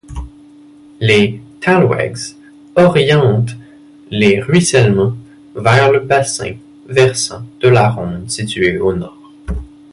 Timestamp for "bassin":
5.99-6.55